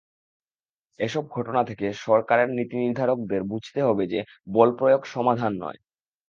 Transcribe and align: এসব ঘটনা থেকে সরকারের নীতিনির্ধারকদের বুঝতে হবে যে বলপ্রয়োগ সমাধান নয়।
এসব 0.99 1.23
ঘটনা 1.27 1.61
থেকে 1.63 1.87
সরকারের 1.99 2.49
নীতিনির্ধারকদের 2.57 3.41
বুঝতে 3.43 3.79
হবে 3.81 4.03
যে 4.07 4.19
বলপ্রয়োগ 4.47 5.01
সমাধান 5.05 5.53
নয়। 5.63 5.79